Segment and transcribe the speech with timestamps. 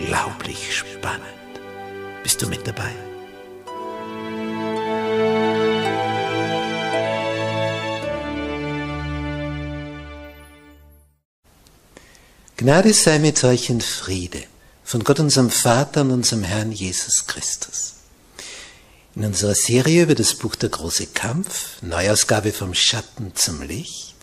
[0.00, 1.24] unglaublich spannend.
[2.22, 2.92] Bist du mit dabei?
[12.56, 14.42] Gnade sei mit euch in Friede
[14.84, 17.94] von Gott unserem Vater und unserem Herrn Jesus Christus.
[19.14, 24.16] In unserer Serie über das Buch Der große Kampf, Neuausgabe vom Schatten zum Licht,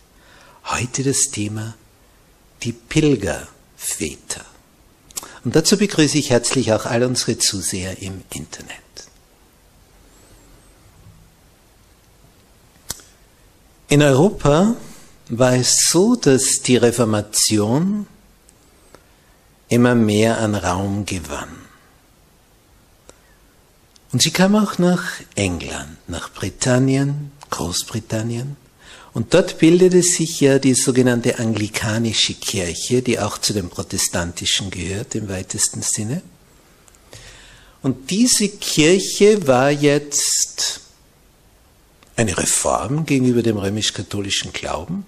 [0.66, 1.75] heute das Thema
[2.63, 4.46] die Pilgerväter.
[5.44, 8.75] Und dazu begrüße ich herzlich auch all unsere Zuseher im Internet.
[13.90, 14.76] In Europa
[15.30, 18.08] war es so, dass die Reformation
[19.70, 21.56] immer mehr an Raum gewann.
[24.12, 25.03] Und sie kam auch nach
[25.36, 28.58] England, nach Britannien, Großbritannien.
[29.17, 35.16] Und dort bildete sich ja die sogenannte anglikanische Kirche, die auch zu den protestantischen gehört
[35.16, 36.22] im weitesten Sinne.
[37.81, 40.81] Und diese Kirche war jetzt
[42.16, 45.03] eine Reform gegenüber dem römisch-katholischen Glauben.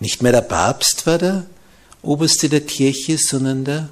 [0.00, 1.44] Nicht mehr der Papst war der
[2.00, 3.90] Oberste der Kirche, sondern der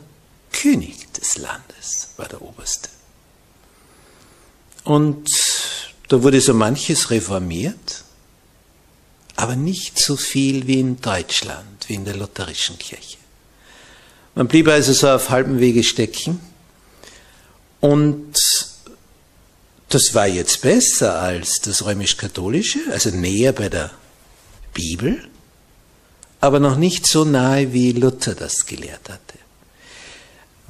[0.50, 2.88] König des Landes war der Oberste.
[4.82, 5.28] Und
[6.08, 8.06] da wurde so manches reformiert
[9.36, 13.19] aber nicht so viel wie in Deutschland, wie in der lutherischen Kirche.
[14.34, 16.41] Man blieb also so auf halbem Wege stecken
[17.80, 18.34] und
[19.88, 23.91] das war jetzt besser als das römisch-katholische, also näher bei der
[24.74, 25.28] Bibel,
[26.41, 29.38] aber noch nicht so nahe, wie Luther das gelehrt hatte.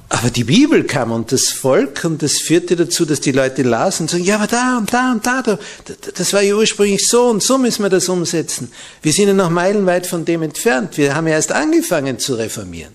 [0.09, 4.05] Aber die Bibel kam und das Volk und das führte dazu, dass die Leute lasen
[4.05, 5.59] und sagen, ja, aber da und da und da, da,
[6.15, 8.71] das war ja ursprünglich so und so müssen wir das umsetzen.
[9.03, 10.97] Wir sind ja noch meilenweit von dem entfernt.
[10.97, 12.95] Wir haben ja erst angefangen zu reformieren.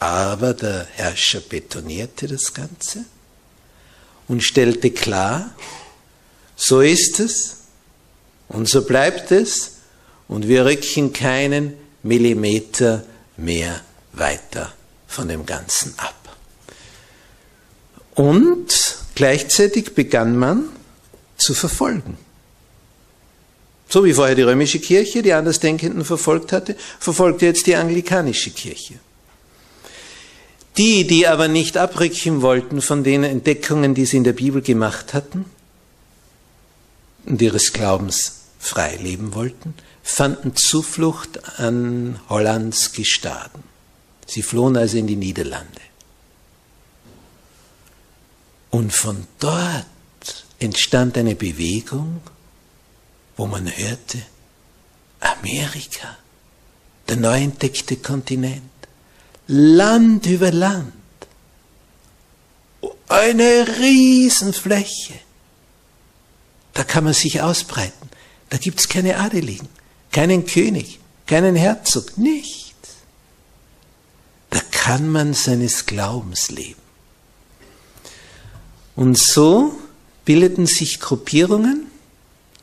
[0.00, 3.04] Aber der Herrscher betonierte das Ganze
[4.26, 5.54] und stellte klar,
[6.56, 7.58] so ist es
[8.48, 9.76] und so bleibt es
[10.26, 13.04] und wir rücken keinen Millimeter
[13.36, 13.80] mehr
[14.12, 14.72] weiter
[15.12, 16.36] von dem Ganzen ab.
[18.14, 20.68] Und gleichzeitig begann man
[21.36, 22.18] zu verfolgen.
[23.88, 28.94] So wie vorher die römische Kirche die Andersdenkenden verfolgt hatte, verfolgte jetzt die anglikanische Kirche.
[30.78, 35.12] Die, die aber nicht abrücken wollten von den Entdeckungen, die sie in der Bibel gemacht
[35.12, 35.44] hatten
[37.26, 43.71] und ihres Glaubens frei leben wollten, fanden Zuflucht an Hollands Gestaden.
[44.32, 45.82] Sie flohen also in die Niederlande.
[48.70, 49.84] Und von dort
[50.58, 52.22] entstand eine Bewegung,
[53.36, 54.22] wo man hörte,
[55.20, 56.16] Amerika,
[57.08, 58.62] der neu entdeckte Kontinent,
[59.48, 60.94] Land über Land,
[63.08, 65.20] eine Riesenfläche.
[66.72, 68.08] Da kann man sich ausbreiten.
[68.48, 69.68] Da gibt es keine Adeligen,
[70.10, 72.61] keinen König, keinen Herzog, nicht
[74.82, 76.80] kann man seines Glaubens leben.
[78.96, 79.78] Und so
[80.24, 81.86] bildeten sich Gruppierungen.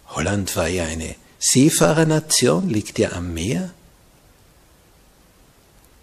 [0.09, 3.71] Holland war ja eine Seefahrernation, liegt ja am Meer.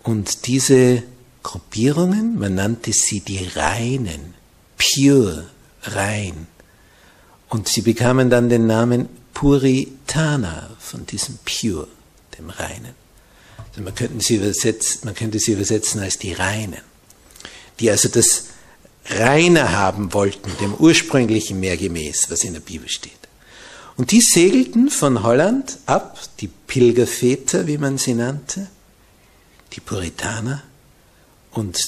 [0.05, 1.03] Und diese
[1.43, 4.33] Gruppierungen, man nannte sie die Reinen,
[4.79, 5.51] pure,
[5.83, 6.47] rein.
[7.51, 11.89] Und sie bekamen dann den Namen Puritaner von diesem Pure,
[12.39, 13.06] dem Reinen.
[13.77, 16.81] Also man, könnte sie übersetzen, man könnte sie übersetzen als die Reinen,
[17.79, 18.45] die also das
[19.05, 23.13] Reine haben wollten, dem ursprünglichen mehr gemäß, was in der Bibel steht.
[23.99, 28.69] Und die segelten von Holland ab, die Pilgerväter, wie man sie nannte,
[29.75, 30.63] die Puritaner,
[31.51, 31.79] und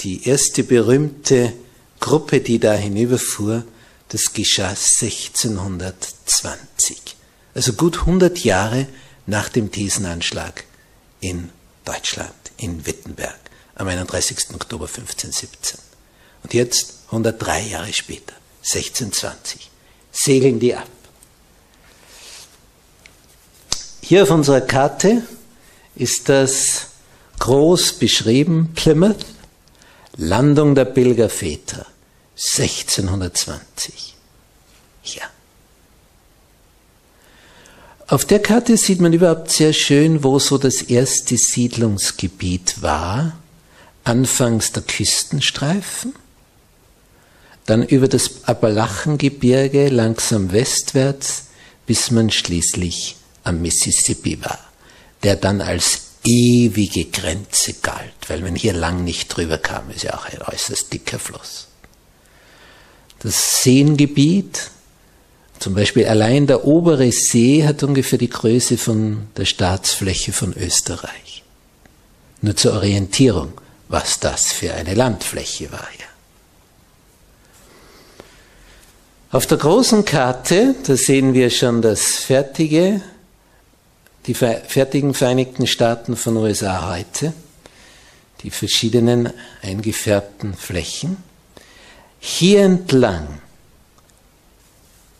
[0.00, 1.52] die erste berühmte
[2.00, 3.62] Gruppe, die da hinüberfuhr,
[4.08, 6.98] das geschah 1620.
[7.54, 8.88] Also gut 100 Jahre
[9.26, 10.64] nach dem Thesenanschlag
[11.20, 11.50] in
[11.84, 13.38] Deutschland, in Wittenberg,
[13.74, 14.54] am 31.
[14.54, 15.78] Oktober 1517.
[16.42, 19.70] Und jetzt, 103 Jahre später, 1620,
[20.12, 20.88] segeln die ab.
[24.00, 25.22] Hier auf unserer Karte
[25.94, 26.86] ist das
[27.38, 29.26] groß beschrieben, Plymouth,
[30.16, 31.86] Landung der Pilgerväter,
[32.36, 34.16] 1620.
[35.04, 35.30] Ja.
[38.10, 43.38] Auf der Karte sieht man überhaupt sehr schön, wo so das erste Siedlungsgebiet war.
[44.02, 46.14] Anfangs der Küstenstreifen,
[47.66, 51.48] dann über das Appalachengebirge langsam westwärts,
[51.84, 54.58] bis man schließlich am Mississippi war,
[55.22, 60.14] der dann als ewige Grenze galt, weil man hier lang nicht drüber kam, ist ja
[60.14, 61.68] auch ein äußerst dicker Fluss.
[63.18, 64.70] Das Seengebiet,
[65.58, 71.42] zum Beispiel allein der obere See hat ungefähr die Größe von der Staatsfläche von Österreich.
[72.40, 73.52] Nur zur Orientierung,
[73.88, 76.06] was das für eine Landfläche war hier.
[79.30, 83.02] Auf der großen Karte, da sehen wir schon das fertige
[84.28, 87.32] die fertigen Vereinigten Staaten von USA heute,
[88.42, 89.32] die verschiedenen
[89.62, 91.16] eingefärbten Flächen.
[92.20, 93.40] Hier entlang,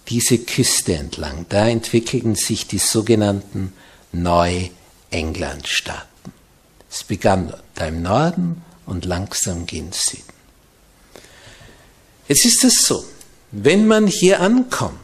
[0.08, 3.72] diese Küste entlang, da entwickelten sich die sogenannten
[4.12, 6.32] Neu-England-Staaten.
[6.90, 10.25] Es begann da im Norden und langsam ging Süden.
[12.26, 13.05] Jetzt ist es so,
[13.50, 14.99] wenn man hier ankommt,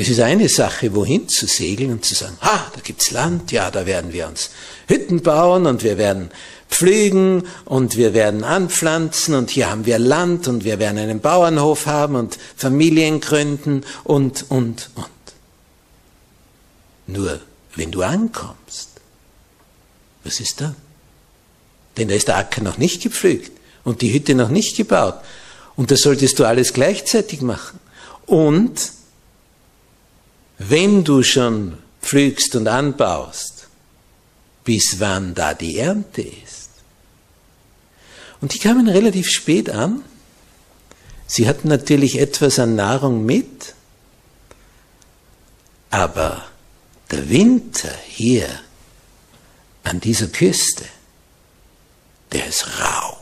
[0.00, 3.68] es ist eine Sache, wohin zu segeln und zu sagen, ha, da gibt's Land, ja,
[3.68, 4.50] da werden wir uns
[4.86, 6.30] Hütten bauen und wir werden
[6.70, 11.86] pflügen und wir werden anpflanzen und hier haben wir Land und wir werden einen Bauernhof
[11.86, 15.08] haben und Familien gründen und, und, und.
[17.08, 17.40] Nur,
[17.74, 18.90] wenn du ankommst,
[20.22, 20.76] was ist da?
[21.96, 23.50] Denn da ist der Acker noch nicht gepflügt
[23.82, 25.16] und die Hütte noch nicht gebaut.
[25.74, 27.80] Und das solltest du alles gleichzeitig machen.
[28.26, 28.92] Und
[30.58, 33.68] wenn du schon pflügst und anbaust,
[34.64, 36.70] bis wann da die Ernte ist.
[38.40, 40.04] Und die kamen relativ spät an.
[41.26, 43.74] Sie hatten natürlich etwas an Nahrung mit,
[45.90, 46.46] aber
[47.10, 48.48] der Winter hier
[49.84, 50.84] an dieser Küste,
[52.32, 53.18] der ist rau,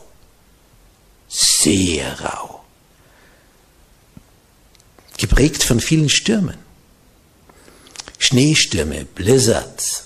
[1.27, 2.65] sehr rau,
[5.17, 6.66] geprägt von vielen Stürmen.
[8.19, 10.05] Schneestürme, Blizzards.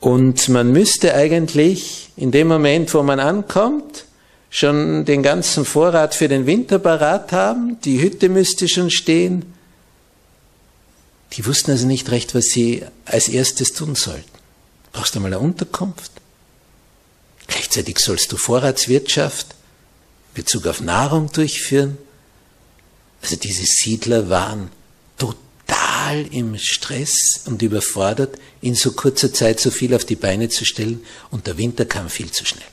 [0.00, 4.04] Und man müsste eigentlich in dem Moment, wo man ankommt,
[4.50, 9.52] schon den ganzen Vorrat für den Winter parat haben, die Hütte müsste schon stehen.
[11.32, 14.24] Die wussten also nicht recht, was sie als erstes tun sollten.
[14.92, 16.12] Brauchst du mal eine Unterkunft?
[17.48, 19.54] Gleichzeitig sollst du Vorratswirtschaft
[20.30, 21.98] in Bezug auf Nahrung durchführen.
[23.22, 24.70] Also diese Siedler waren
[25.18, 30.48] total total im Stress und überfordert, in so kurzer Zeit so viel auf die Beine
[30.48, 32.64] zu stellen und der Winter kam viel zu schnell.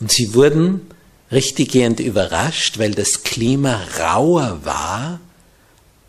[0.00, 0.82] Und sie wurden
[1.30, 5.20] richtiggehend überrascht, weil das Klima rauer war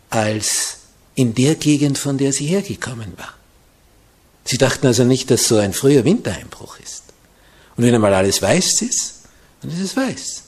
[0.08, 0.78] als
[1.14, 3.34] in der Gegend, von der sie hergekommen war.
[4.44, 7.02] Sie dachten also nicht, dass so ein früher Wintereinbruch ist.
[7.76, 9.14] Und wenn einmal alles weiß ist,
[9.60, 10.42] dann ist es weiß.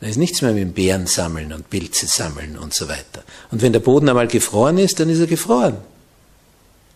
[0.00, 3.24] Da ist nichts mehr mit dem Bären sammeln und Pilze sammeln und so weiter.
[3.50, 5.76] Und wenn der Boden einmal gefroren ist, dann ist er gefroren.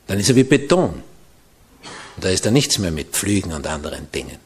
[0.06, 1.02] Dann ist er wie Beton.
[2.16, 4.38] Und da ist da nichts mehr mit Pflügen und anderen Dingen.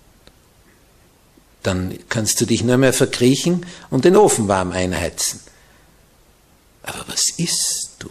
[1.62, 5.40] Dann kannst du dich nur mehr verkriechen und den Ofen warm einheizen.
[6.82, 8.08] Aber was isst du?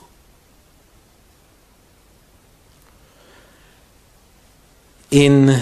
[5.09, 5.61] In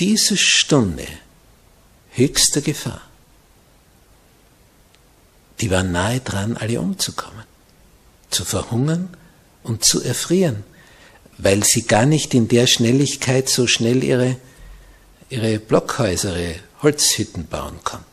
[0.00, 1.06] dieser Stunde
[2.10, 3.09] höchster Gefahr
[5.60, 7.44] die waren nahe dran, alle umzukommen,
[8.30, 9.08] zu verhungern
[9.62, 10.64] und zu erfrieren,
[11.38, 14.36] weil sie gar nicht in der Schnelligkeit so schnell ihre,
[15.28, 18.06] ihre Blockhäuser, ihre Holzhütten bauen konnten.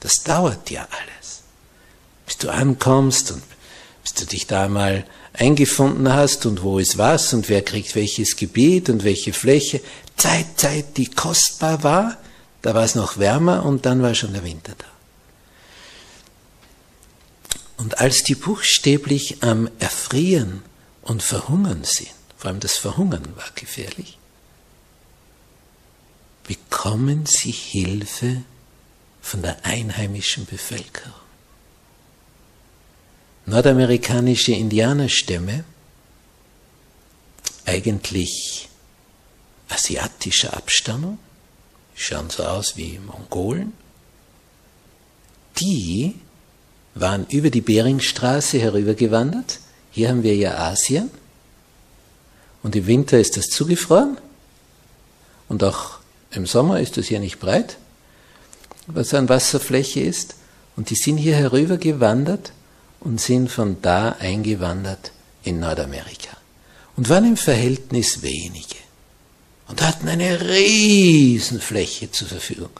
[0.00, 1.42] Das dauert ja alles.
[2.26, 3.42] Bis du ankommst und
[4.02, 8.36] bis du dich da mal eingefunden hast und wo ist was und wer kriegt welches
[8.36, 9.80] Gebiet und welche Fläche.
[10.16, 12.18] Zeit, Zeit, die kostbar war,
[12.62, 14.93] da war es noch wärmer und dann war schon der Winter da.
[17.76, 20.62] Und als die buchstäblich am Erfrieren
[21.02, 24.18] und Verhungern sind, vor allem das Verhungern war gefährlich,
[26.44, 28.42] bekommen sie Hilfe
[29.20, 31.12] von der einheimischen Bevölkerung.
[33.46, 35.64] Nordamerikanische Indianerstämme,
[37.66, 38.68] eigentlich
[39.68, 41.18] asiatischer Abstammung,
[41.94, 43.72] schauen so aus wie Mongolen,
[45.58, 46.20] die
[46.94, 49.58] waren über die Beringstraße herübergewandert.
[49.90, 51.10] Hier haben wir ja Asien.
[52.62, 54.16] Und im Winter ist das zugefroren.
[55.48, 55.98] Und auch
[56.30, 57.76] im Sommer ist das hier nicht breit,
[58.86, 60.36] was an Wasserfläche ist.
[60.76, 62.52] Und die sind hier herübergewandert
[63.00, 66.36] und sind von da eingewandert in Nordamerika.
[66.96, 68.76] Und waren im Verhältnis wenige.
[69.68, 72.70] Und hatten eine Riesenfläche zur Verfügung.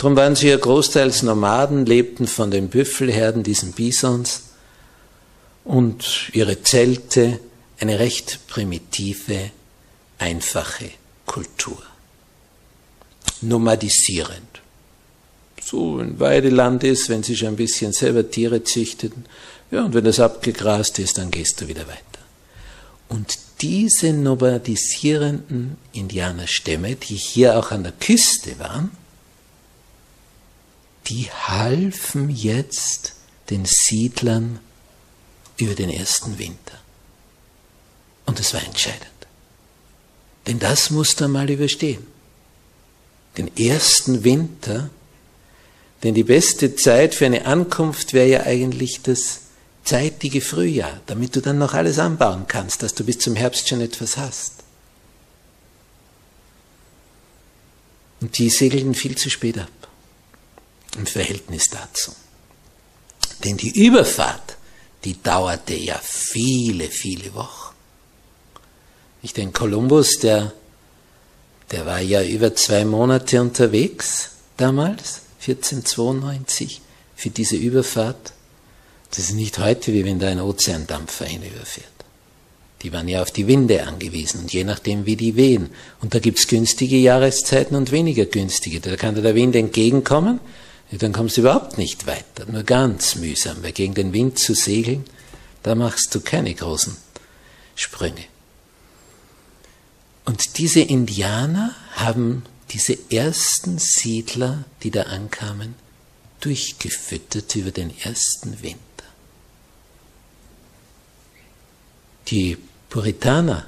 [0.00, 4.44] Darum waren sie ja großteils Nomaden, lebten von den Büffelherden, diesen Bisons,
[5.62, 7.38] und ihre Zelte,
[7.78, 9.50] eine recht primitive,
[10.16, 10.86] einfache
[11.26, 11.82] Kultur.
[13.42, 14.62] Nomadisierend.
[15.62, 19.26] So ein Weideland ist, wenn sie schon ein bisschen selber Tiere züchteten,
[19.70, 22.24] ja, und wenn das abgegrast ist, dann gehst du wieder weiter.
[23.10, 28.92] Und diese nomadisierenden Indianerstämme, die hier auch an der Küste waren,
[31.10, 33.14] die halfen jetzt
[33.50, 34.60] den Siedlern
[35.56, 36.78] über den ersten Winter.
[38.26, 39.06] Und es war entscheidend.
[40.46, 42.06] Denn das musste er mal überstehen.
[43.36, 44.88] Den ersten Winter,
[46.02, 49.40] denn die beste Zeit für eine Ankunft wäre ja eigentlich das
[49.84, 53.80] zeitige Frühjahr, damit du dann noch alles anbauen kannst, dass du bis zum Herbst schon
[53.80, 54.52] etwas hast.
[58.20, 59.79] Und die segelten viel zu spät ab
[60.96, 62.12] im Verhältnis dazu.
[63.44, 64.56] Denn die Überfahrt,
[65.04, 67.74] die dauerte ja viele, viele Wochen.
[69.22, 70.52] Ich denke, Kolumbus, der,
[71.70, 76.80] der war ja über zwei Monate unterwegs damals, 1492,
[77.16, 78.32] für diese Überfahrt.
[79.10, 81.88] Das ist nicht heute, wie wenn da ein Ozeandampfer hinüberfährt.
[82.82, 85.70] Die waren ja auf die Winde angewiesen und je nachdem, wie die wehen.
[86.00, 88.80] Und da gibt's günstige Jahreszeiten und weniger günstige.
[88.80, 90.40] Da kann der Wind entgegenkommen
[90.90, 94.54] ja, dann kommst du überhaupt nicht weiter, nur ganz mühsam, weil gegen den Wind zu
[94.54, 95.04] segeln,
[95.62, 96.96] da machst du keine großen
[97.74, 98.24] Sprünge.
[100.24, 105.74] Und diese Indianer haben diese ersten Siedler, die da ankamen,
[106.40, 108.80] durchgefüttert über den ersten Winter.
[112.28, 113.66] Die Puritaner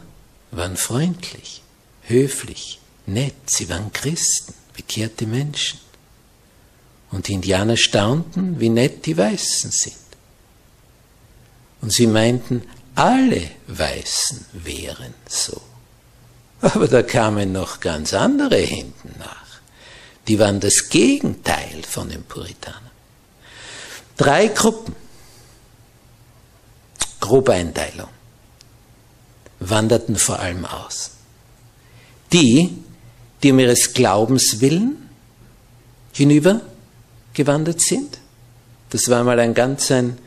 [0.50, 1.62] waren freundlich,
[2.02, 5.80] höflich, nett, sie waren Christen, bekehrte Menschen.
[7.12, 9.94] Und die Indianer staunten, wie nett die Weißen sind.
[11.82, 12.62] Und sie meinten,
[12.94, 15.60] alle Weißen wären so.
[16.62, 19.60] Aber da kamen noch ganz andere hinten nach.
[20.28, 22.90] Die waren das Gegenteil von den Puritanern.
[24.16, 24.94] Drei Gruppen,
[27.20, 28.08] Grobeinteilung,
[29.58, 31.10] wanderten vor allem aus.
[32.32, 32.78] Die,
[33.42, 35.10] die um ihres Glaubens willen
[36.12, 36.60] hinüber
[37.34, 38.18] gewandert sind.
[38.90, 40.18] Das war mal ein ganz ein,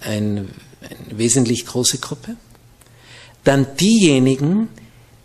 [0.00, 0.48] ein,
[0.80, 2.36] eine wesentlich große Gruppe.
[3.44, 4.68] Dann diejenigen,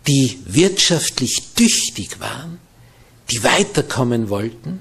[0.06, 2.58] die wirtschaftlich tüchtig waren,
[3.30, 4.80] die weiterkommen wollten,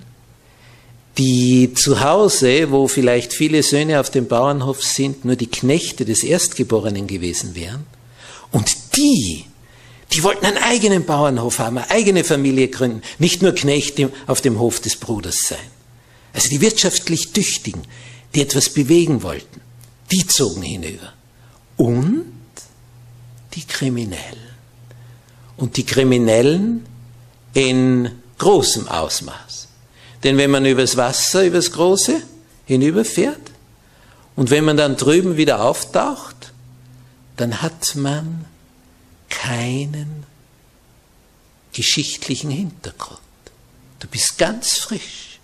[1.18, 6.24] die zu Hause, wo vielleicht viele Söhne auf dem Bauernhof sind, nur die Knechte des
[6.24, 7.86] Erstgeborenen gewesen wären,
[8.52, 9.46] und die,
[10.14, 14.60] die wollten einen eigenen Bauernhof haben, eine eigene Familie gründen, nicht nur Knechte auf dem
[14.60, 15.75] Hof des Bruders sein.
[16.36, 17.82] Also die wirtschaftlich Tüchtigen,
[18.36, 19.62] die etwas bewegen wollten,
[20.12, 21.14] die zogen hinüber.
[21.78, 22.26] Und
[23.54, 24.50] die Kriminellen.
[25.56, 26.86] Und die Kriminellen
[27.54, 29.70] in großem Ausmaß.
[30.24, 32.22] Denn wenn man übers Wasser, übers Große
[32.66, 33.52] hinüberfährt
[34.36, 36.52] und wenn man dann drüben wieder auftaucht,
[37.38, 38.46] dann hat man
[39.30, 40.26] keinen
[41.72, 43.20] geschichtlichen Hintergrund.
[44.00, 45.35] Du bist ganz frisch.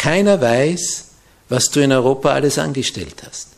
[0.00, 1.08] Keiner weiß,
[1.50, 3.48] was du in Europa alles angestellt hast.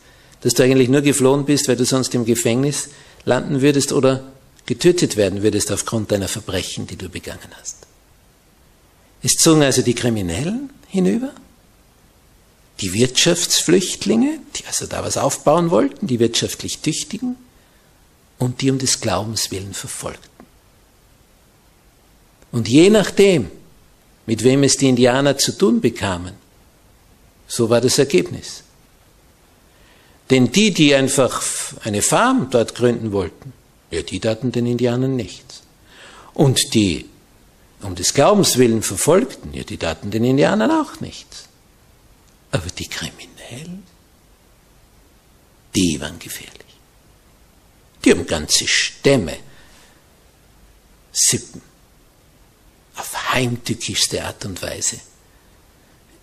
[0.41, 2.89] Dass du eigentlich nur geflohen bist, weil du sonst im Gefängnis
[3.23, 4.25] landen würdest oder
[4.65, 7.87] getötet werden würdest aufgrund deiner Verbrechen, die du begangen hast.
[9.21, 11.31] Es zogen also die Kriminellen hinüber,
[12.81, 17.37] die Wirtschaftsflüchtlinge, die also da was aufbauen wollten, die wirtschaftlich Tüchtigen
[18.37, 20.45] und die um des Glaubens willen verfolgten.
[22.51, 23.49] Und je nachdem,
[24.25, 26.35] mit wem es die Indianer zu tun bekamen,
[27.47, 28.63] so war das Ergebnis.
[30.29, 31.43] Denn die, die einfach
[31.83, 33.53] eine Farm dort gründen wollten,
[33.91, 35.61] ja, die taten den Indianern nichts.
[36.33, 37.05] Und die
[37.81, 41.49] um des Glaubens willen verfolgten, ja, die taten den Indianern auch nichts.
[42.51, 43.83] Aber die Kriminellen,
[45.75, 46.61] die waren gefährlich.
[48.03, 49.37] Die haben ganze Stämme,
[51.11, 51.61] Sippen
[53.33, 54.97] heimtückischste Art und Weise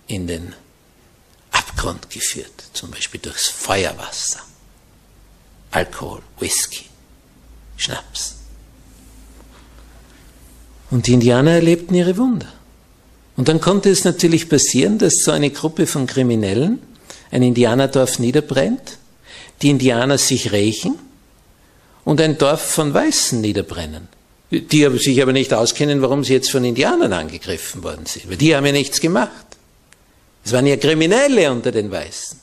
[0.07, 0.53] in den
[1.51, 4.39] Abgrund geführt, zum Beispiel durchs Feuerwasser,
[5.71, 6.85] Alkohol, Whisky,
[7.77, 8.35] Schnaps.
[10.89, 12.51] Und die Indianer erlebten ihre Wunder.
[13.37, 16.81] Und dann konnte es natürlich passieren, dass so eine Gruppe von Kriminellen
[17.31, 18.97] ein Indianerdorf niederbrennt,
[19.61, 20.99] die Indianer sich rächen
[22.03, 24.09] und ein Dorf von Weißen niederbrennen,
[24.51, 28.55] die sich aber nicht auskennen, warum sie jetzt von Indianern angegriffen worden sind, weil die
[28.55, 29.31] haben ja nichts gemacht.
[30.43, 32.39] Es waren ja Kriminelle unter den Weißen.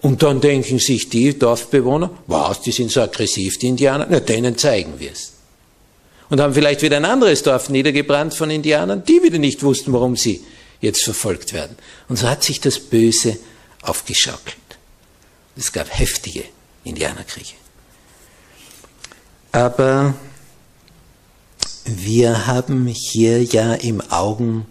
[0.00, 4.56] Und dann denken sich die Dorfbewohner, was, die sind so aggressiv, die Indianer, na, denen
[4.58, 5.32] zeigen wir es
[6.32, 10.16] und haben vielleicht wieder ein anderes Dorf niedergebrannt von Indianern, die wieder nicht wussten, warum
[10.16, 10.42] sie
[10.80, 11.76] jetzt verfolgt werden.
[12.08, 13.36] Und so hat sich das Böse
[13.82, 14.56] aufgeschaukelt.
[15.58, 16.44] Es gab heftige
[16.84, 17.52] Indianerkriege.
[19.52, 20.14] Aber
[21.84, 24.64] wir haben hier ja im Augenmerk,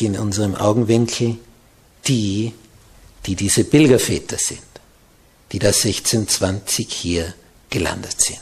[0.00, 1.38] in unserem Augenwinkel,
[2.06, 2.54] die,
[3.26, 4.62] die diese Pilgerväter sind,
[5.50, 7.34] die da 1620 hier
[7.70, 8.38] gelandet sind.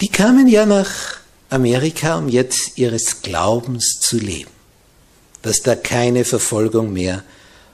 [0.00, 1.18] Die kamen ja nach
[1.50, 4.50] Amerika, um jetzt ihres Glaubens zu leben,
[5.42, 7.22] dass da keine Verfolgung mehr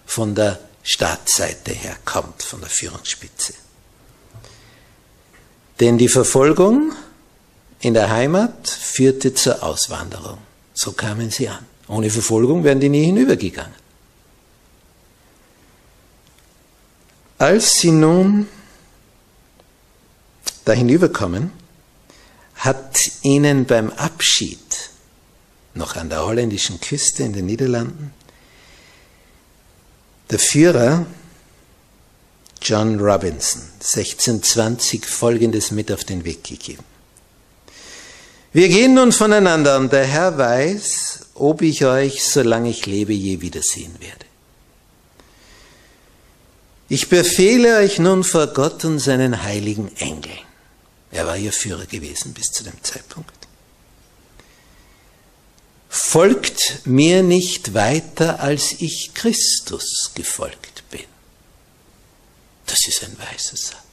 [0.04, 3.54] von der Staatsseite her kommt, von der Führungsspitze.
[5.80, 6.92] Denn die Verfolgung
[7.80, 10.38] in der Heimat führte zur Auswanderung.
[10.72, 11.66] So kamen sie an.
[11.88, 13.74] Ohne Verfolgung wären die nie hinübergegangen.
[17.38, 18.48] Als sie nun
[20.64, 21.52] da hinüberkommen,
[22.54, 24.90] hat ihnen beim Abschied
[25.74, 28.14] noch an der holländischen Küste in den Niederlanden
[30.30, 31.04] der Führer
[32.64, 36.84] John Robinson 1620 Folgendes mit auf den Weg gegeben.
[38.52, 43.40] Wir gehen nun voneinander und der Herr weiß, ob ich euch, solange ich lebe, je
[43.40, 44.26] wiedersehen werde.
[46.88, 50.44] Ich befehle euch nun vor Gott und seinen heiligen Engeln
[51.14, 53.32] er war ihr Führer gewesen bis zu dem Zeitpunkt.
[55.88, 60.73] Folgt mir nicht weiter, als ich Christus gefolgt.
[62.66, 63.84] Das ist ein weiser Satz.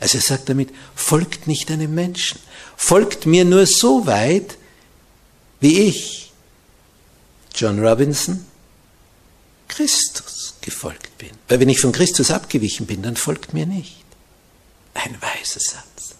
[0.00, 2.40] Also er sagt damit, folgt nicht einem Menschen,
[2.76, 4.56] folgt mir nur so weit,
[5.60, 6.32] wie ich,
[7.54, 8.46] John Robinson,
[9.66, 11.30] Christus gefolgt bin.
[11.48, 14.04] Weil wenn ich von Christus abgewichen bin, dann folgt mir nicht.
[14.94, 16.14] Ein weiser Satz.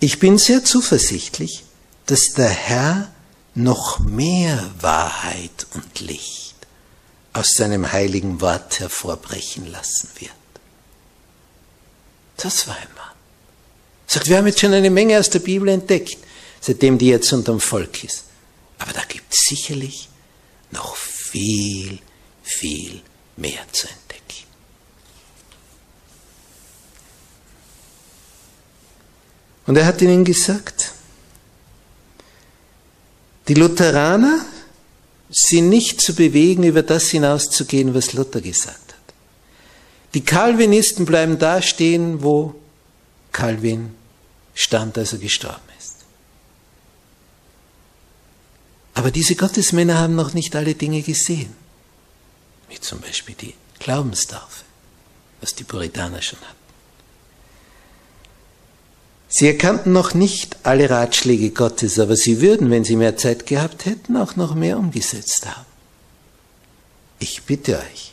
[0.00, 1.64] Ich bin sehr zuversichtlich,
[2.06, 3.12] dass der Herr
[3.54, 6.43] noch mehr Wahrheit und Licht
[7.34, 10.32] aus seinem heiligen Wort hervorbrechen lassen wird.
[12.36, 13.12] Das war ein Mann.
[14.06, 16.18] Sagt, wir haben jetzt schon eine Menge aus der Bibel entdeckt,
[16.60, 18.24] seitdem die jetzt unterm Volk ist.
[18.78, 20.08] Aber da gibt es sicherlich
[20.70, 21.98] noch viel,
[22.42, 23.02] viel
[23.36, 24.46] mehr zu entdecken.
[29.66, 30.92] Und er hat ihnen gesagt,
[33.48, 34.44] die Lutheraner
[35.36, 39.14] sind nicht zu bewegen, über das hinauszugehen, was Luther gesagt hat.
[40.14, 42.54] Die Calvinisten bleiben da stehen, wo
[43.32, 43.96] Calvin
[44.54, 45.96] stand, als er gestorben ist.
[48.94, 51.52] Aber diese Gottesmänner haben noch nicht alle Dinge gesehen,
[52.68, 54.62] wie zum Beispiel die Glaubenstaufe,
[55.40, 56.63] was die Puritaner schon hatten.
[59.36, 63.84] Sie erkannten noch nicht alle Ratschläge Gottes, aber sie würden, wenn sie mehr Zeit gehabt
[63.84, 65.66] hätten, auch noch mehr umgesetzt haben.
[67.18, 68.12] Ich bitte euch,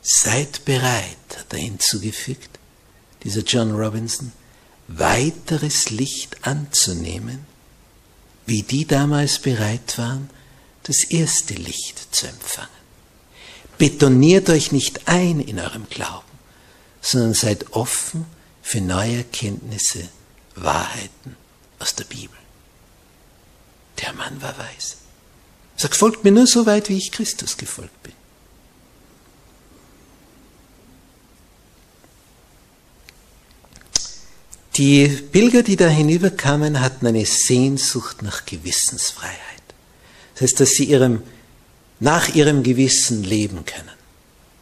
[0.00, 2.48] seid bereit, hat er hinzugefügt,
[3.22, 4.32] dieser John Robinson,
[4.88, 7.40] weiteres Licht anzunehmen,
[8.46, 10.30] wie die damals bereit waren,
[10.84, 12.70] das erste Licht zu empfangen.
[13.76, 16.24] Betoniert euch nicht ein in eurem Glauben,
[17.02, 18.24] sondern seid offen
[18.62, 20.08] für neue Erkenntnisse,
[20.56, 21.36] Wahrheiten
[21.78, 22.36] aus der Bibel.
[24.02, 24.96] Der Mann war weise.
[25.76, 28.12] Sagt, folgt mir nur so weit, wie ich Christus gefolgt bin.
[34.76, 39.36] Die Pilger, die da hinüberkamen, hatten eine Sehnsucht nach Gewissensfreiheit.
[40.34, 41.22] Das heißt, dass sie ihrem,
[41.98, 43.90] nach ihrem Gewissen leben können.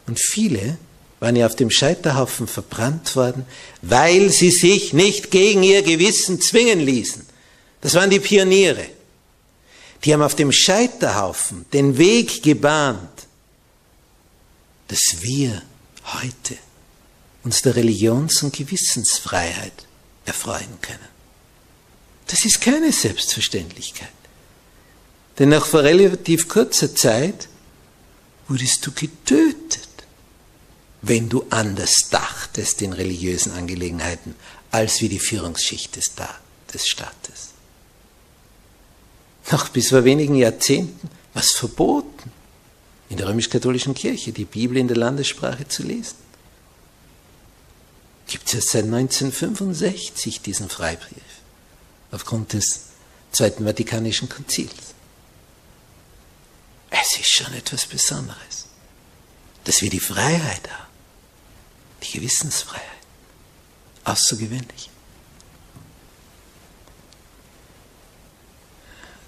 [0.07, 0.77] Und viele
[1.25, 3.47] waren ja auf dem Scheiterhaufen verbrannt worden,
[3.81, 7.25] weil sie sich nicht gegen ihr Gewissen zwingen ließen.
[7.81, 8.85] Das waren die Pioniere.
[10.03, 13.09] Die haben auf dem Scheiterhaufen den Weg gebahnt,
[14.87, 15.63] dass wir
[16.13, 16.59] heute
[17.43, 19.87] uns der Religions- und Gewissensfreiheit
[20.25, 21.09] erfreuen können.
[22.27, 24.09] Das ist keine Selbstverständlichkeit.
[25.39, 27.47] Denn nach vor relativ kurzer Zeit
[28.47, 29.84] wurdest du getötet,
[31.07, 34.35] wenn du anders dachtest in religiösen Angelegenheiten
[34.71, 36.13] als wie die Führungsschicht des,
[36.73, 37.49] des Staates.
[39.51, 42.31] Noch bis vor wenigen Jahrzehnten war es verboten,
[43.09, 46.15] in der römisch-katholischen Kirche die Bibel in der Landessprache zu lesen.
[48.25, 51.21] Gibt es ja seit 1965 diesen Freibrief,
[52.09, 52.85] aufgrund des
[53.31, 54.95] Zweiten Vatikanischen Konzils.
[56.89, 58.65] Es ist schon etwas Besonderes,
[59.65, 60.84] dass wir die Freiheit haben,
[62.07, 62.83] die Gewissensfreiheit.
[64.03, 64.89] Außergewöhnlich.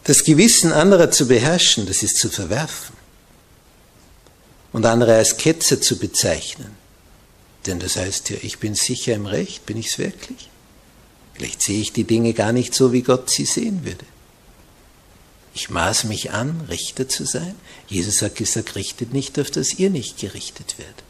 [0.03, 2.95] Das Gewissen anderer zu beherrschen, das ist zu verwerfen.
[4.71, 6.75] Und andere als Ketzer zu bezeichnen.
[7.65, 10.49] Denn das heißt ja, ich bin sicher im Recht, bin ich es wirklich?
[11.33, 14.05] Vielleicht sehe ich die Dinge gar nicht so, wie Gott sie sehen würde.
[15.53, 17.55] Ich maß mich an, Richter zu sein.
[17.87, 21.03] Jesus hat gesagt, richtet nicht, auf dass ihr nicht gerichtet werdet.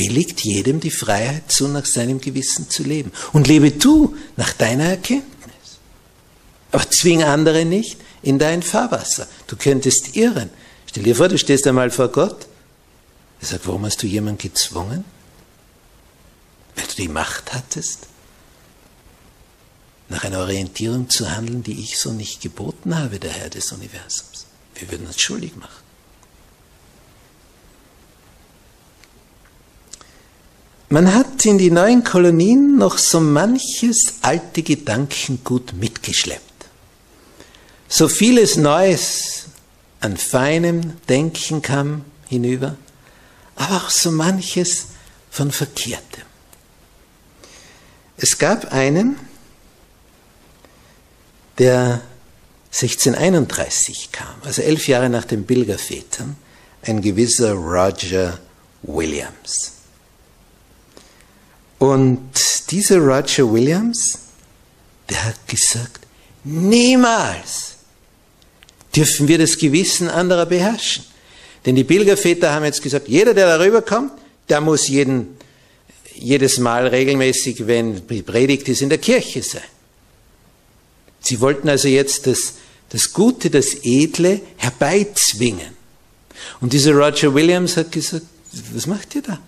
[0.00, 3.12] Billigt jedem die Freiheit zu, nach seinem Gewissen zu leben.
[3.34, 5.78] Und lebe du nach deiner Erkenntnis.
[6.72, 9.28] Aber zwing andere nicht, in dein Fahrwasser.
[9.46, 10.48] Du könntest irren.
[10.86, 12.46] Stell dir vor, du stehst einmal vor Gott.
[13.42, 15.04] Er sagt, warum hast du jemanden gezwungen?
[16.76, 18.06] Weil du die Macht hattest,
[20.08, 24.46] nach einer Orientierung zu handeln, die ich so nicht geboten habe, der Herr des Universums.
[24.76, 25.79] Wir würden uns schuldig machen.
[30.90, 36.50] Man hat in die neuen Kolonien noch so manches alte Gedankengut mitgeschleppt
[37.90, 39.46] so vieles Neues
[39.98, 42.76] an feinem Denken kam hinüber,
[43.56, 44.86] aber auch so manches
[45.28, 46.22] von Verkehrtem.
[48.16, 49.18] Es gab einen,
[51.58, 52.00] der
[52.72, 56.36] 1631 kam, also elf Jahre nach den Pilgervätern,
[56.82, 58.38] ein gewisser Roger
[58.82, 59.72] Williams.
[61.80, 62.20] Und
[62.70, 64.18] dieser Roger Williams,
[65.08, 66.00] der hat gesagt,
[66.44, 67.76] niemals
[68.94, 71.04] dürfen wir das Gewissen anderer beherrschen.
[71.64, 74.12] Denn die Pilgerväter haben jetzt gesagt, jeder, der darüber kommt,
[74.50, 75.38] der muss jeden,
[76.14, 79.62] jedes Mal regelmäßig, wenn die Predigt ist, in der Kirche sein.
[81.20, 82.56] Sie wollten also jetzt das,
[82.90, 85.74] das Gute, das Edle herbeizwingen.
[86.60, 88.26] Und dieser Roger Williams hat gesagt,
[88.74, 89.40] was macht ihr da?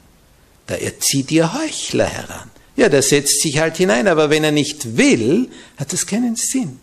[0.67, 2.51] Da erzieht ihr Heuchler heran.
[2.77, 6.81] Ja, der setzt sich halt hinein, aber wenn er nicht will, hat das keinen Sinn.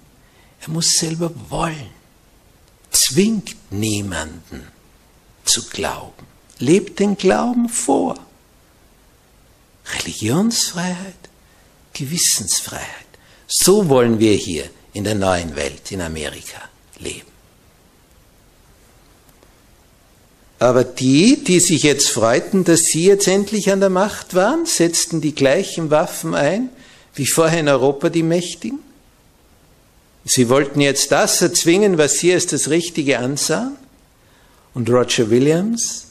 [0.61, 1.99] Er muss selber wollen
[2.91, 4.67] zwingt niemanden
[5.45, 6.25] zu glauben.
[6.59, 8.19] Lebt den Glauben vor.
[9.99, 11.29] Religionsfreiheit,
[11.93, 12.85] Gewissensfreiheit.
[13.47, 16.61] So wollen wir hier in der neuen Welt, in Amerika,
[16.99, 17.28] leben.
[20.59, 25.21] Aber die, die sich jetzt freuten, dass sie jetzt endlich an der Macht waren, setzten
[25.21, 26.69] die gleichen Waffen ein
[27.15, 28.79] wie vorher in Europa die Mächtigen
[30.25, 33.77] Sie wollten jetzt das erzwingen, was sie als das Richtige ansahen.
[34.75, 36.05] Und Roger Williams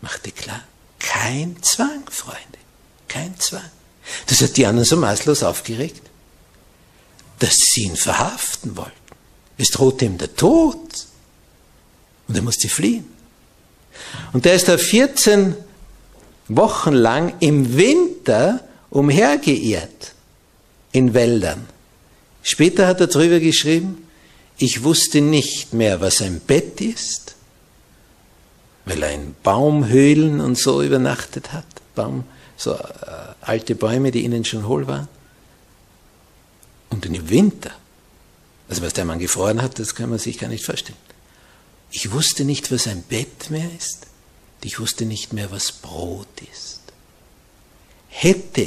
[0.00, 0.62] machte klar,
[1.00, 2.58] kein Zwang, Freunde,
[3.08, 3.70] kein Zwang.
[4.26, 6.02] Das hat die anderen so maßlos aufgeregt,
[7.40, 8.92] dass sie ihn verhaften wollten.
[9.58, 10.78] Es drohte ihm der Tod.
[12.28, 13.11] Und er musste fliehen.
[14.32, 15.54] Und er ist da 14
[16.48, 18.60] Wochen lang im Winter
[18.90, 20.12] umhergeirrt
[20.92, 21.66] in Wäldern.
[22.42, 24.06] Später hat er darüber geschrieben,
[24.58, 27.34] ich wusste nicht mehr, was ein Bett ist,
[28.84, 32.24] weil er in Baumhöhlen und so übernachtet hat, Baum,
[32.56, 32.78] so äh,
[33.40, 35.08] alte Bäume, die innen schon hohl waren.
[36.90, 37.70] Und im Winter,
[38.68, 40.98] also was der Mann gefroren hat, das kann man sich gar nicht vorstellen.
[41.92, 44.06] Ich wusste nicht, was ein Bett mehr ist,
[44.64, 46.80] ich wusste nicht mehr, was Brot ist.
[48.08, 48.66] Hätte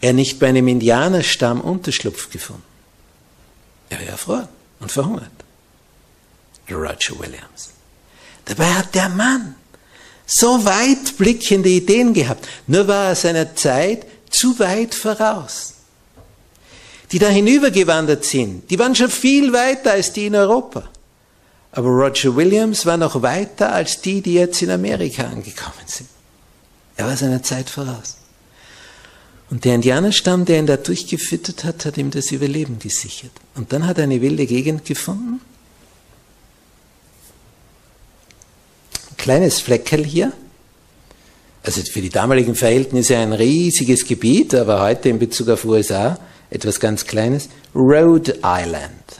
[0.00, 2.62] er nicht bei einem Indianerstamm Unterschlupf gefunden,
[3.90, 4.48] er wäre erfroren
[4.80, 5.30] und verhungert.
[6.70, 7.70] Roger Williams.
[8.44, 9.56] Dabei hat der Mann
[10.26, 12.46] so weitblickende Ideen gehabt.
[12.68, 15.74] Nur war er seiner Zeit zu weit voraus.
[17.10, 20.88] Die da hinübergewandert sind, die waren schon viel weiter als die in Europa.
[21.72, 26.08] Aber Roger Williams war noch weiter als die, die jetzt in Amerika angekommen sind.
[26.96, 28.16] Er war seiner Zeit voraus.
[29.50, 33.32] Und der Indianerstamm, der ihn da durchgefüttert hat, hat ihm das Überleben gesichert.
[33.54, 35.40] Und dann hat er eine wilde Gegend gefunden.
[39.10, 40.32] Ein kleines Fleckerl hier.
[41.62, 46.80] Also für die damaligen Verhältnisse ein riesiges Gebiet, aber heute in Bezug auf USA etwas
[46.80, 47.48] ganz Kleines.
[47.74, 49.19] Rhode Island.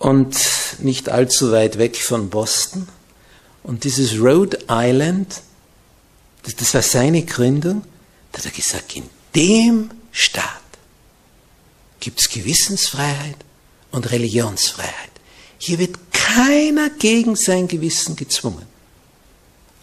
[0.00, 0.36] Und
[0.80, 2.88] nicht allzu weit weg von Boston.
[3.62, 5.42] Und dieses Rhode Island
[6.42, 7.82] das, das war seine Gründung.
[8.32, 10.46] Da hat er gesagt, in dem Staat
[11.98, 13.36] gibt es Gewissensfreiheit
[13.90, 15.10] und Religionsfreiheit.
[15.58, 18.66] Hier wird keiner gegen sein Gewissen gezwungen.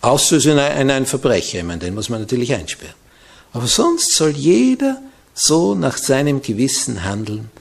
[0.01, 2.95] Außer es ist ein, ein Verbrecher, ich meine, den muss man natürlich einsperren.
[3.51, 5.01] Aber sonst soll jeder
[5.33, 7.51] so nach seinem Gewissen handeln,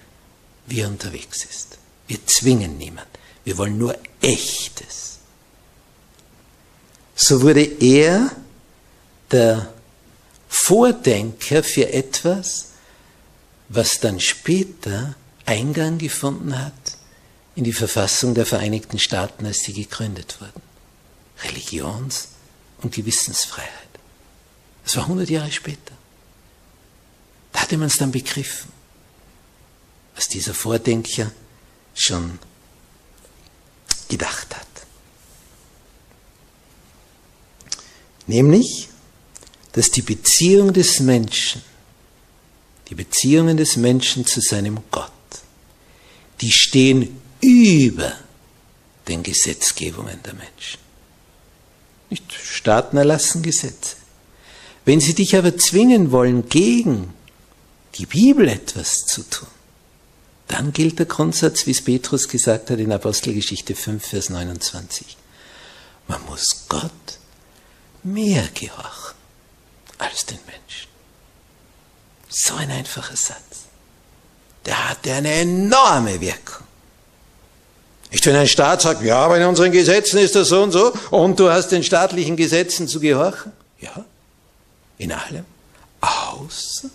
[0.66, 1.78] wie er unterwegs ist.
[2.06, 3.08] Wir zwingen niemand.
[3.44, 5.18] Wir wollen nur Echtes.
[7.14, 8.30] So wurde er
[9.30, 9.72] der
[10.48, 12.72] Vordenker für etwas,
[13.68, 15.14] was dann später
[15.44, 16.72] Eingang gefunden hat
[17.54, 20.62] in die Verfassung der Vereinigten Staaten, als sie gegründet wurden.
[21.42, 22.28] Religions-
[22.82, 23.70] und Gewissensfreiheit.
[24.84, 25.92] Das war 100 Jahre später.
[27.52, 28.70] Da hatte man es dann begriffen,
[30.14, 31.32] was dieser Vordenker
[31.96, 32.38] schon
[34.08, 34.66] gedacht hat.
[38.26, 38.88] Nämlich,
[39.72, 41.62] dass die Beziehung des Menschen,
[42.88, 45.10] die Beziehungen des Menschen zu seinem Gott,
[46.40, 48.12] die stehen über
[49.08, 50.80] den Gesetzgebungen der Menschen.
[52.10, 53.96] Nicht Staaten erlassen Gesetze.
[54.84, 57.12] Wenn sie dich aber zwingen wollen, gegen
[57.96, 59.48] die Bibel etwas zu tun,
[60.48, 65.16] dann gilt der Grundsatz, wie es Petrus gesagt hat in Apostelgeschichte 5, Vers 29.
[66.08, 66.90] Man muss Gott
[68.02, 69.16] mehr gehorchen
[69.98, 70.88] als den Menschen.
[72.28, 73.66] So ein einfacher Satz.
[74.64, 76.66] Der hat eine enorme Wirkung.
[78.12, 80.92] Nicht, wenn ein Staat sagt, ja, aber in unseren Gesetzen ist das so und so,
[81.10, 83.52] und du hast den staatlichen Gesetzen zu gehorchen.
[83.80, 84.04] Ja,
[84.98, 85.44] in allem.
[86.00, 86.88] Außer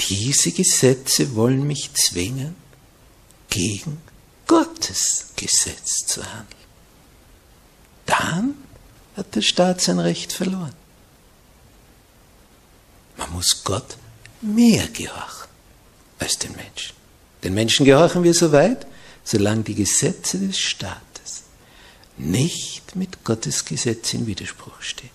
[0.00, 2.54] diese Gesetze wollen mich zwingen,
[3.50, 3.98] gegen
[4.46, 6.58] Gottes Gesetz zu handeln.
[8.06, 8.54] Dann
[9.16, 10.74] hat der Staat sein Recht verloren.
[13.16, 13.96] Man muss Gott
[14.40, 15.48] mehr gehorchen
[16.18, 16.94] als den Menschen.
[17.42, 18.86] Den Menschen gehorchen wir so weit,
[19.24, 21.42] solange die Gesetze des Staates
[22.16, 25.10] nicht mit Gottes Gesetz in Widerspruch stehen.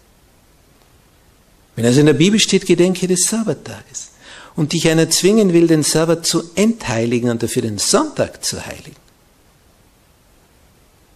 [1.76, 4.10] Wenn also in der Bibel steht, gedenke des Sabbattages
[4.56, 8.96] und dich einer zwingen will, den Sabbat zu entheiligen und dafür den Sonntag zu heiligen,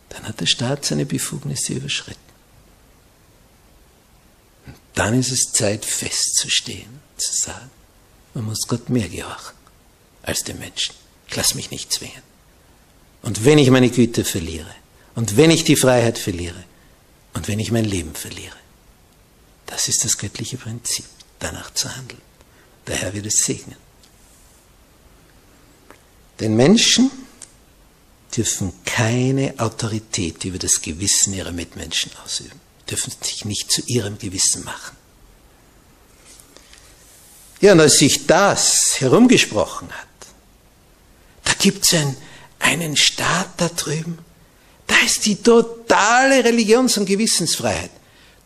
[0.10, 2.28] dann hat der Staat seine Befugnisse überschritten
[4.98, 7.70] dann ist es Zeit festzustehen, zu sagen,
[8.34, 9.56] man muss Gott mehr gehorchen
[10.24, 10.96] als dem Menschen.
[11.28, 12.24] Ich lasse mich nicht zwingen.
[13.22, 14.74] Und wenn ich meine Güte verliere,
[15.14, 16.64] und wenn ich die Freiheit verliere,
[17.34, 18.56] und wenn ich mein Leben verliere,
[19.68, 21.06] das ist das göttliche Prinzip,
[21.38, 22.22] danach zu handeln.
[22.88, 23.78] Der Herr wird es segnen.
[26.40, 27.12] Den Menschen
[28.36, 34.64] dürfen keine Autorität über das Gewissen ihrer Mitmenschen ausüben dürfen sich nicht zu ihrem Gewissen
[34.64, 34.96] machen.
[37.60, 40.08] Ja, und als sich das herumgesprochen hat,
[41.44, 42.16] da gibt es ein,
[42.60, 44.20] einen Staat da drüben,
[44.86, 47.92] da ist die totale Religions- und Gewissensfreiheit.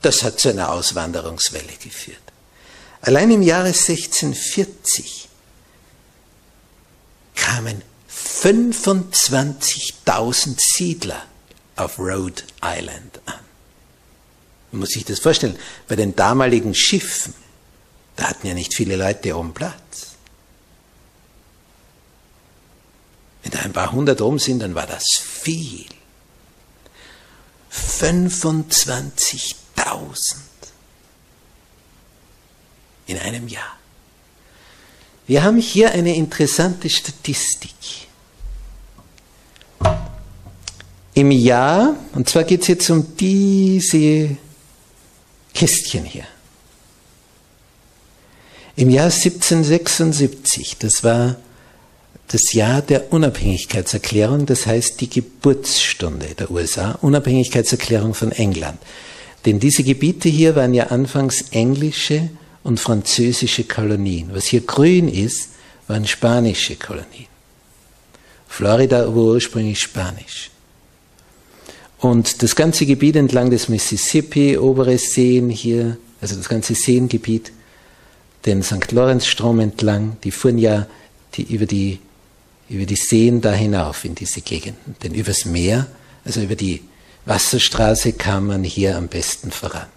[0.02, 2.22] Das hat zu einer Auswanderungswelle geführt.
[3.02, 5.28] Allein im Jahre 1640
[7.36, 11.26] kamen 25.000 Siedler
[11.76, 13.40] auf Rhode Island an.
[14.72, 17.34] Man muss sich das vorstellen, bei den damaligen Schiffen,
[18.16, 20.12] da hatten ja nicht viele Leute oben Platz.
[23.42, 25.88] Wenn da ein paar hundert oben sind, dann war das viel.
[27.74, 30.51] 25.000
[33.08, 33.78] in einem Jahr.
[35.28, 37.72] Wir haben hier eine interessante Statistik.
[41.14, 44.38] Im Jahr, und zwar geht es jetzt um diese
[45.54, 46.26] Kästchen hier.
[48.76, 51.36] Im Jahr 1776, das war
[52.30, 58.80] das Jahr der Unabhängigkeitserklärung, das heißt die Geburtsstunde der USA, Unabhängigkeitserklärung von England.
[59.46, 62.30] Denn diese Gebiete hier waren ja anfangs englische
[62.64, 64.30] und französische Kolonien.
[64.34, 65.50] Was hier grün ist,
[65.88, 67.28] waren spanische Kolonien.
[68.48, 70.52] Florida war ursprünglich spanisch.
[72.00, 77.52] Und das ganze Gebiet entlang des Mississippi, obere Seen hier, also das ganze Seengebiet,
[78.46, 78.92] den St.
[78.92, 80.88] Lawrence-Strom entlang, die fuhren ja
[81.36, 82.00] die, über, die,
[82.70, 84.96] über die Seen da hinauf in diese Gegenden.
[85.04, 85.88] Denn übers Meer,
[86.26, 86.82] also über die
[87.26, 89.88] Wasserstraße kam man hier am besten voran.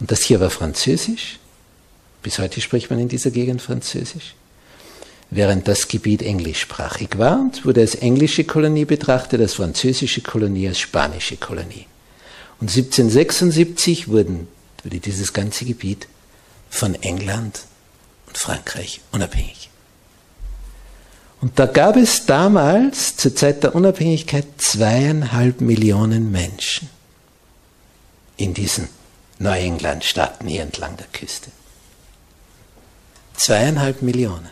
[0.00, 1.38] Und das hier war Französisch.
[2.22, 4.34] Bis heute spricht man in dieser Gegend Französisch.
[5.30, 10.78] Während das Gebiet englischsprachig war und wurde als englische Kolonie betrachtet, als französische Kolonie, als
[10.78, 11.86] spanische Kolonie.
[12.60, 14.48] Und 1776 wurden,
[14.82, 16.08] wurde dieses ganze Gebiet
[16.70, 17.60] von England
[18.26, 19.70] und Frankreich unabhängig.
[21.40, 26.88] Und da gab es damals, zur Zeit der Unabhängigkeit, zweieinhalb Millionen Menschen
[28.36, 28.88] in diesen
[29.38, 31.50] Neuengland-Staaten hier entlang der Küste.
[33.38, 34.50] Zweieinhalb Millionen.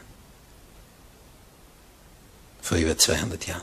[2.63, 3.63] Vor über 200 Jahren.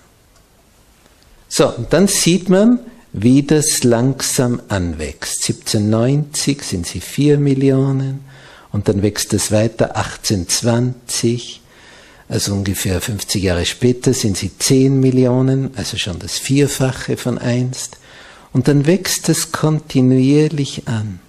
[1.50, 2.80] So, und dann sieht man,
[3.12, 5.44] wie das langsam anwächst.
[5.44, 8.24] 1790 sind sie vier Millionen
[8.72, 11.64] und dann wächst es weiter 1820
[12.30, 17.98] also ungefähr 50 Jahre später sind sie 10 Millionen, also schon das Vierfache von einst.
[18.54, 21.20] Und dann wächst es kontinuierlich an.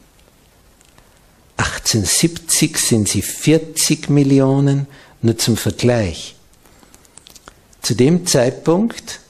[1.57, 4.87] 1870 sind sie 40 Millionen,
[5.23, 6.35] nur zum Vergleich.
[7.83, 9.21] Zu dem Zeitpunkt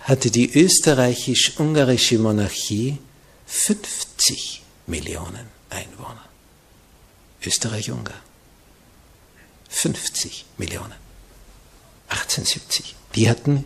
[0.00, 2.98] hatte die österreichisch-ungarische Monarchie
[3.46, 6.24] 50 Millionen Einwohner.
[7.44, 8.20] Österreich-Ungarn.
[9.68, 10.94] 50 Millionen.
[12.08, 12.94] 1870.
[13.14, 13.64] Die hatten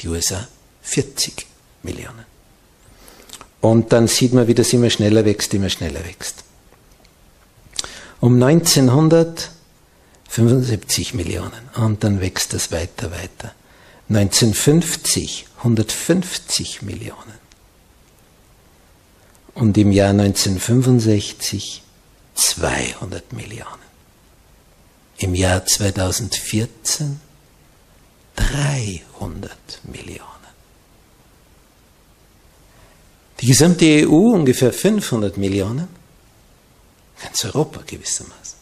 [0.00, 0.48] die USA
[0.82, 1.46] 40
[1.82, 2.24] Millionen.
[3.60, 6.45] Und dann sieht man, wie das immer schneller wächst, immer schneller wächst.
[8.20, 9.50] Um 1900
[10.28, 13.54] 75 Millionen und dann wächst das weiter, weiter.
[14.08, 17.38] 1950 150 Millionen.
[19.54, 21.82] Und im Jahr 1965
[22.34, 23.86] 200 Millionen.
[25.18, 27.20] Im Jahr 2014
[28.36, 30.22] 300 Millionen.
[33.40, 35.88] Die gesamte EU ungefähr 500 Millionen.
[37.22, 38.58] Ganz Europa gewissermaßen.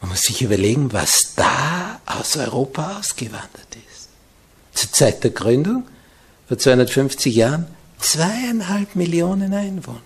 [0.00, 4.08] Man muss sich überlegen, was da aus Europa ausgewandert ist.
[4.74, 5.88] Zur Zeit der Gründung,
[6.46, 7.66] vor 250 Jahren,
[7.98, 10.00] zweieinhalb Millionen Einwohner.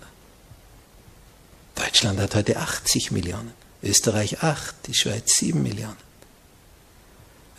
[1.75, 6.09] Deutschland hat heute 80 Millionen, Österreich 8, die Schweiz 7 Millionen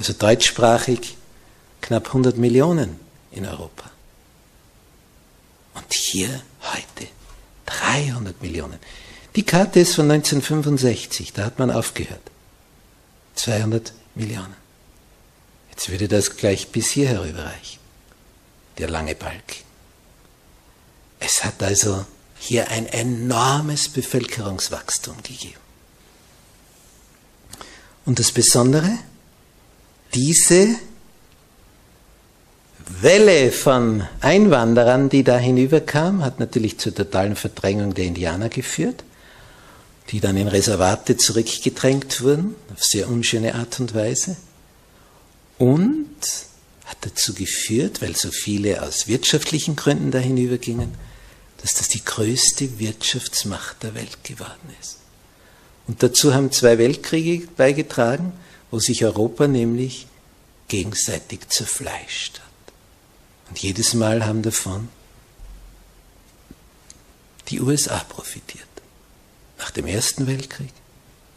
[0.01, 1.19] also deutschsprachig
[1.83, 2.99] knapp 100 Millionen
[3.31, 3.91] in Europa.
[5.75, 7.07] Und hier heute
[7.71, 8.79] 300 Millionen.
[9.37, 12.23] Die Karte ist von 1965, da hat man aufgehört.
[13.37, 14.55] 200 Millionen.
[15.71, 17.81] Jetzt würde das gleich bis hier herüberreichen,
[18.79, 19.65] der lange Balk.
[21.21, 22.05] Es hat also
[22.39, 25.61] hier ein enormes Bevölkerungswachstum gegeben.
[28.05, 28.99] Und das Besondere,
[30.15, 30.75] diese
[33.01, 39.05] Welle von Einwanderern, die da hinüberkam, hat natürlich zur totalen Verdrängung der Indianer geführt,
[40.11, 44.37] die dann in Reservate zurückgedrängt wurden, auf sehr unschöne Art und Weise,
[45.59, 46.09] und
[46.87, 50.95] hat dazu geführt, weil so viele aus wirtschaftlichen Gründen da hinübergingen,
[51.63, 54.97] dass das die größte Wirtschaftsmacht der Welt geworden ist.
[55.87, 58.33] Und dazu haben zwei Weltkriege beigetragen,
[58.71, 60.07] wo sich Europa nämlich
[60.69, 62.50] gegenseitig zerfleischt hat.
[63.51, 64.89] Und jedes Mal haben davon
[67.49, 68.69] die USA profitiert.
[69.59, 70.73] Nach dem Ersten Weltkrieg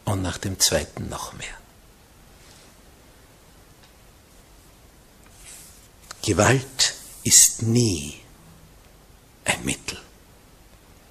[0.04, 1.58] und nach dem Zweiten noch mehr.
[6.22, 6.94] Gewalt
[7.24, 8.20] ist nie
[9.44, 10.00] ein Mittel,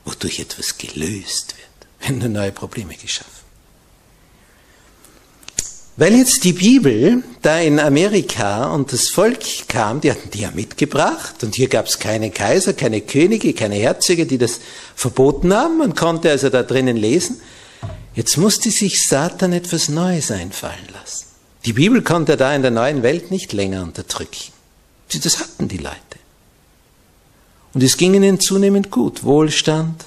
[0.05, 3.42] wodurch etwas gelöst wird, wenn nur neue Probleme geschaffen
[5.95, 10.51] weil jetzt die Bibel da in Amerika und das Volk kam, die hatten die ja
[10.51, 14.59] mitgebracht und hier gab es keine Kaiser, keine Könige, keine Herzöge, die das
[14.95, 15.77] verboten haben.
[15.77, 17.39] Man konnte also da drinnen lesen.
[18.15, 21.25] Jetzt musste sich Satan etwas Neues einfallen lassen.
[21.65, 24.51] Die Bibel konnte da in der neuen Welt nicht länger unterdrücken.
[25.23, 25.97] Das hatten die Leute.
[27.73, 29.23] Und es ging ihnen zunehmend gut.
[29.23, 30.05] Wohlstand.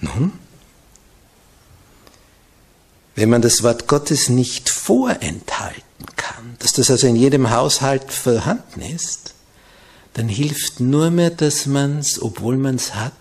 [0.00, 0.32] Nun,
[3.18, 8.80] wenn man das Wort Gottes nicht vorenthalten kann, dass das also in jedem Haushalt vorhanden
[8.80, 9.34] ist,
[10.14, 13.12] dann hilft nur mehr, dass man es, obwohl man es hat,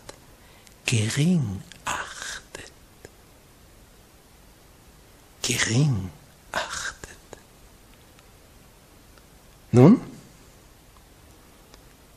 [0.86, 2.72] gering achtet.
[5.42, 6.12] Gering
[6.52, 7.18] achtet.
[9.72, 10.00] Nun,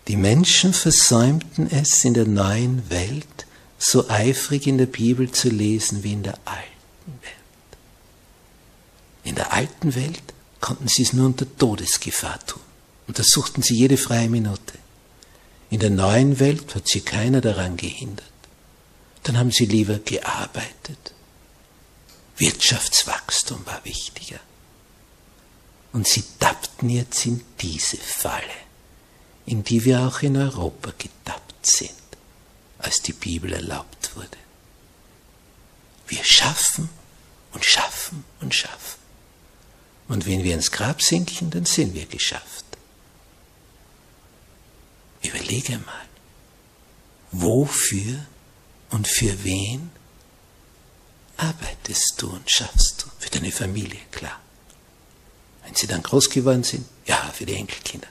[0.07, 3.47] die Menschen versäumten es in der neuen Welt,
[3.79, 7.40] so eifrig in der Bibel zu lesen wie in der alten Welt.
[9.25, 10.23] In der alten Welt
[10.61, 12.63] konnten sie es nur unter Todesgefahr tun.
[13.07, 14.79] Und da suchten sie jede freie Minute.
[15.71, 18.27] In der neuen Welt hat sie keiner daran gehindert.
[19.23, 21.13] Dann haben sie lieber gearbeitet.
[22.37, 24.41] Wirtschaftswachstum war wichtiger.
[25.93, 28.45] Und sie tappten jetzt in diese Falle,
[29.45, 31.91] in die wir auch in Europa getappt sind,
[32.79, 34.39] als die Bibel erlaubt wurde.
[36.07, 36.89] Wir schaffen
[37.53, 39.00] und schaffen und schaffen.
[40.11, 42.65] Und wenn wir ins Grab sinken, dann sind wir geschafft.
[45.23, 46.09] Überlege mal,
[47.31, 48.27] wofür
[48.91, 49.93] und für wen
[51.37, 53.07] arbeitest du und schaffst du?
[53.21, 54.41] Für deine Familie, klar.
[55.63, 58.09] Wenn sie dann groß geworden sind, ja, für die Enkelkinder.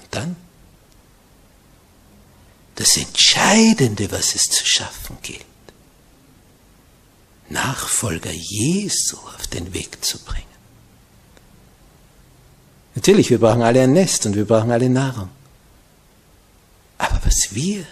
[0.00, 0.36] Und dann?
[2.74, 5.46] Das Entscheidende, was es zu schaffen gilt,
[7.50, 10.47] Nachfolger Jesu auf den Weg zu bringen.
[12.98, 15.28] Natürlich, wir brauchen alle ein Nest und wir brauchen alle Nahrung.
[16.98, 17.86] Aber was wir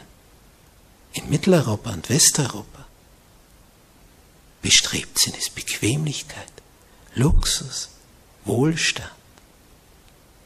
[1.12, 2.84] in Mitteleuropa und Westeuropa
[4.62, 6.50] bestrebt sind, ist Bequemlichkeit,
[7.14, 7.90] Luxus,
[8.46, 9.08] Wohlstand.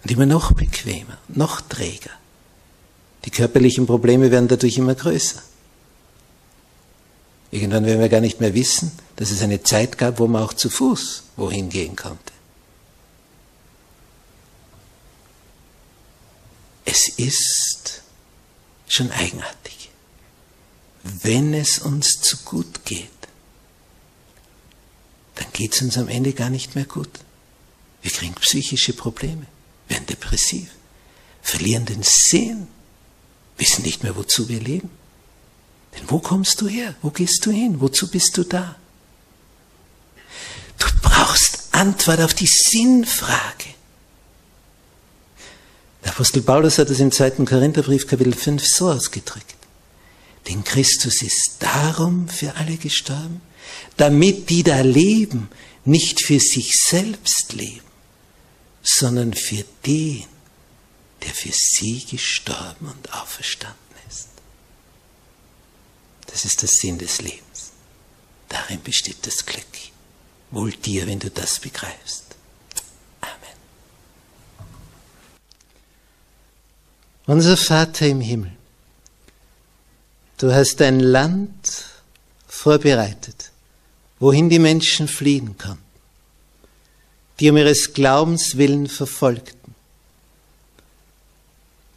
[0.02, 2.10] Und immer noch bequemer, noch träger.
[3.24, 5.42] Die körperlichen Probleme werden dadurch immer größer.
[7.50, 10.52] Irgendwann werden wir gar nicht mehr wissen, dass es eine Zeit gab, wo man auch
[10.52, 12.29] zu Fuß wohin gehen konnte.
[16.90, 18.02] Es ist
[18.88, 19.90] schon eigenartig,
[21.04, 23.08] wenn es uns zu gut geht,
[25.36, 27.20] dann geht es uns am Ende gar nicht mehr gut.
[28.02, 29.46] Wir kriegen psychische Probleme,
[29.86, 30.68] werden depressiv,
[31.42, 32.66] verlieren den Sinn,
[33.56, 34.90] wissen nicht mehr, wozu wir leben.
[35.94, 36.96] Denn wo kommst du her?
[37.02, 37.80] Wo gehst du hin?
[37.80, 38.74] Wozu bist du da?
[40.78, 43.79] Du brauchst Antwort auf die Sinnfrage.
[46.04, 49.56] Der Apostel Paulus hat es im zweiten Korintherbrief Kapitel 5 so ausgedrückt.
[50.48, 53.42] Denn Christus ist darum für alle gestorben,
[53.96, 55.50] damit die da leben,
[55.84, 57.86] nicht für sich selbst leben,
[58.82, 60.24] sondern für den,
[61.22, 63.76] der für sie gestorben und auferstanden
[64.08, 64.28] ist.
[66.26, 67.72] Das ist der Sinn des Lebens.
[68.48, 69.64] Darin besteht das Glück.
[70.50, 72.29] Wohl dir, wenn du das begreifst.
[77.26, 78.52] Unser Vater im Himmel,
[80.38, 81.84] du hast ein Land
[82.48, 83.50] vorbereitet,
[84.18, 85.82] wohin die Menschen fliehen konnten,
[87.38, 89.74] die um ihres Glaubens willen verfolgten.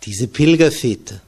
[0.03, 1.21] Diese Pilgerväter,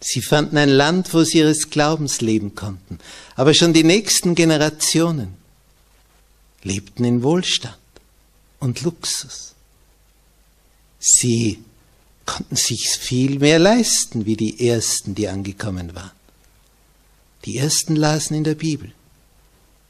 [0.00, 2.98] sie fanden ein Land, wo sie ihres Glaubens leben konnten,
[3.36, 5.36] aber schon die nächsten Generationen
[6.62, 7.76] lebten in Wohlstand
[8.58, 9.54] und Luxus.
[10.98, 11.62] Sie
[12.24, 16.12] konnten sich viel mehr leisten wie die Ersten, die angekommen waren.
[17.44, 18.92] Die Ersten lasen in der Bibel,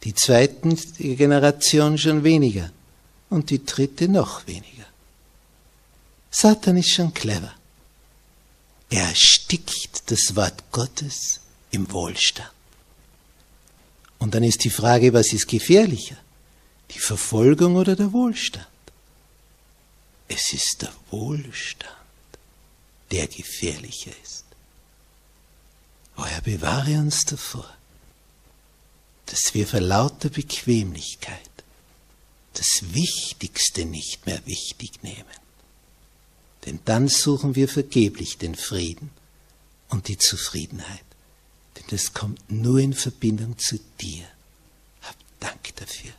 [0.02, 2.70] die zweiten Generation schon weniger
[3.30, 4.84] und die dritte noch weniger.
[6.30, 7.54] Satan ist schon clever.
[8.90, 12.50] Er erstickt das Wort Gottes im Wohlstand.
[14.18, 16.16] Und dann ist die Frage, was ist gefährlicher?
[16.90, 18.66] Die Verfolgung oder der Wohlstand?
[20.28, 22.03] Es ist der Wohlstand
[23.14, 24.44] der gefährlicher ist.
[26.16, 27.72] O Herr, bewahre uns davor,
[29.26, 31.50] dass wir vor lauter Bequemlichkeit
[32.54, 35.38] das Wichtigste nicht mehr wichtig nehmen.
[36.66, 39.10] Denn dann suchen wir vergeblich den Frieden
[39.90, 41.04] und die Zufriedenheit.
[41.76, 44.26] Denn das kommt nur in Verbindung zu dir.
[45.02, 46.12] Hab Dank dafür.